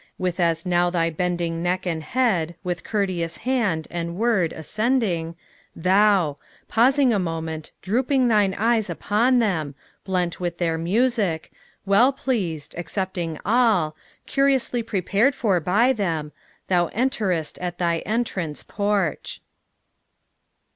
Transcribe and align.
with 0.17 0.39
as 0.39 0.65
now 0.65 0.89
thy 0.89 1.11
bending 1.11 1.61
neck 1.61 1.85
and 1.85 2.01
head, 2.01 2.55
with 2.63 2.83
courteous 2.83 3.37
hand 3.45 3.87
and 3.91 4.15
word, 4.15 4.51
ascending, 4.51 5.35
Thou! 5.75 6.37
pausing 6.67 7.13
a 7.13 7.19
moment, 7.19 7.69
drooping 7.83 8.27
thine 8.27 8.55
eyes 8.55 8.89
upon 8.89 9.37
them, 9.37 9.75
blent 10.03 10.39
with 10.39 10.57
their 10.57 10.75
music, 10.79 11.51
Well 11.85 12.11
pleased, 12.11 12.73
accepting 12.79 13.39
all, 13.45 13.95
curiously 14.25 14.81
prepared 14.81 15.35
for 15.35 15.59
by 15.59 15.93
them, 15.93 16.31
Thou 16.67 16.87
enterest 16.93 17.59
at 17.61 17.77
thy 17.77 17.99
entrance 17.99 18.63
porch. 18.63 19.39